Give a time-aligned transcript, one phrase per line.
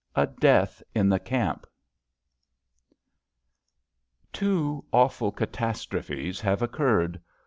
[0.15, 1.67] A DEATH IN THE CAMP
[4.33, 7.21] npWO awful catastrophes have occurred.